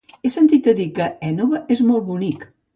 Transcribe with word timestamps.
He 0.23 0.29
sentit 0.35 0.69
a 0.71 0.73
dir 0.79 0.87
que 0.95 1.07
l'Énova 1.11 1.63
és 1.77 1.85
molt 1.93 2.11
bonic. 2.11 2.53